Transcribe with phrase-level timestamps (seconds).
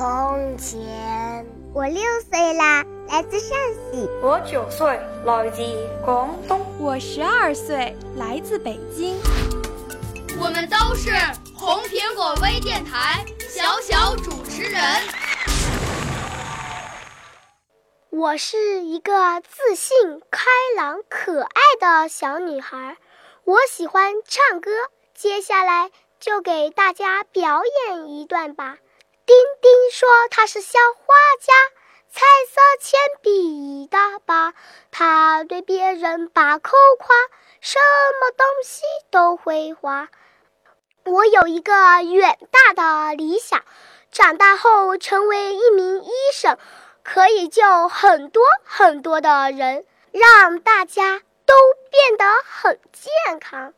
[0.00, 1.44] 从前。
[1.74, 3.50] 我六岁啦，来自陕
[3.92, 4.08] 西。
[4.22, 5.62] 我九岁，来自
[6.02, 6.58] 广东。
[6.78, 9.20] 我十二岁，来自北京。
[10.40, 11.10] 我们都是
[11.54, 14.80] 红苹果微电台小小主持人。
[18.08, 20.46] 我是一个自信、开
[20.78, 22.96] 朗、可爱的小女孩，
[23.44, 24.70] 我喜欢唱歌。
[25.12, 28.78] 接下来就给大家表演一段吧。
[29.30, 31.52] 丁丁说他是小画家，
[32.10, 34.54] 彩色铅笔一大把，
[34.90, 37.14] 他对别人把口夸，
[37.60, 37.78] 什
[38.20, 40.08] 么东西都会画。
[41.04, 43.62] 我有一个远大的理想，
[44.10, 46.58] 长大后成为一名医生。
[47.04, 51.54] 可以救很多很多的人，让大家都
[51.88, 53.74] 变得很健康。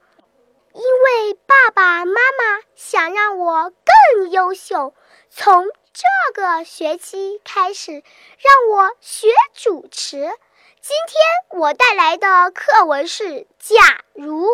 [0.73, 3.70] 因为爸爸妈妈想让我
[4.14, 4.95] 更优秀，
[5.34, 10.19] 从这个学期开始让我学主持。
[10.19, 13.24] 今天我带来的课文是
[13.58, 14.45] 《假如》。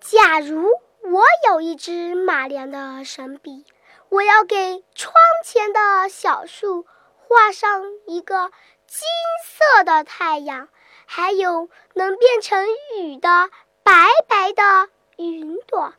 [0.00, 0.70] 假如。
[1.08, 3.64] 我有一支马良的神笔，
[4.08, 5.14] 我要给窗
[5.44, 6.84] 前的小树
[7.28, 8.50] 画上一个
[8.88, 9.06] 金
[9.44, 10.68] 色的太阳，
[11.06, 12.66] 还有能变成
[12.98, 13.50] 雨的
[13.86, 13.92] 白
[14.26, 15.94] 白的云朵，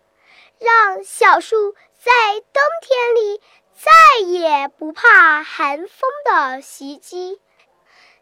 [0.60, 2.12] 让小树在
[2.52, 3.42] 冬天里
[3.74, 7.40] 再也不怕寒风的袭击。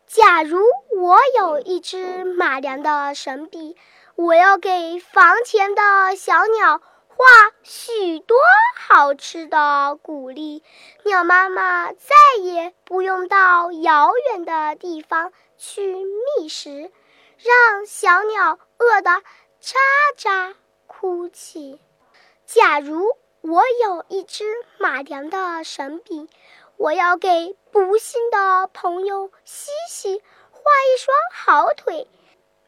[0.06, 0.64] 假如
[0.96, 3.76] 我有一支马良的神笔。
[4.18, 7.26] 我要给房前的小鸟画
[7.64, 8.38] 许多
[8.78, 10.64] 好吃的谷粒，
[11.04, 15.94] 鸟妈妈再也不用到遥远的地方去
[16.38, 16.90] 觅食，
[17.40, 19.22] 让小鸟饿得
[19.66, 19.74] 喳
[20.16, 20.54] 喳
[20.86, 21.80] 哭泣。
[22.46, 24.46] 假如我有一支
[24.78, 26.30] 马良的神笔，
[26.78, 30.22] 我要给不幸的朋友西西
[30.52, 32.08] 画一双好腿。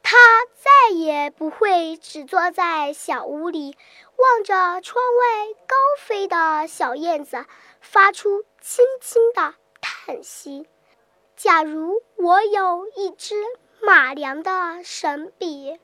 [0.02, 0.18] 他
[0.56, 3.78] 再也不会只坐在小屋里，
[4.16, 7.46] 望着窗外高飞的小燕子，
[7.80, 10.66] 发出轻轻的叹息。
[11.36, 13.36] 假如我有一支
[13.84, 15.80] 马良的神笔。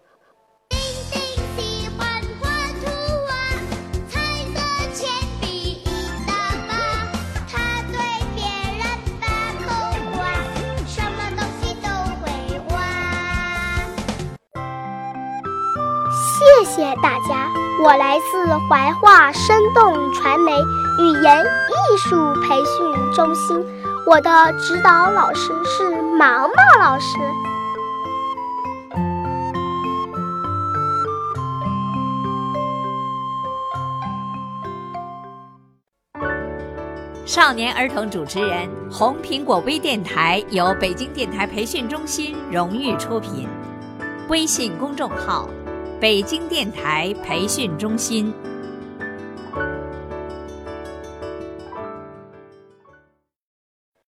[16.63, 17.51] 谢谢大家，
[17.83, 20.53] 我来自怀化生动传媒
[20.97, 23.61] 语言艺术培训中心，
[24.07, 27.17] 我的指导老师是毛毛老师。
[37.25, 43.49] 少年儿童主持人，红苹果微电台由北京电台培训中心荣誉出品，
[44.29, 45.49] 微信公众号。
[46.03, 48.33] 北京电台培训中心。